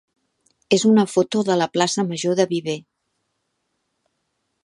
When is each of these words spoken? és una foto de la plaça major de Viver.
és 0.77 0.85
una 0.91 1.03
foto 1.15 1.41
de 1.49 1.57
la 1.63 1.67
plaça 1.75 2.07
major 2.13 2.39
de 2.41 2.47
Viver. 2.55 2.77